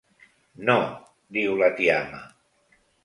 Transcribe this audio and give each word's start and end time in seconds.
No 0.69 0.77
–diu 1.35 1.59
la 1.61 1.69
tiama. 1.81 2.23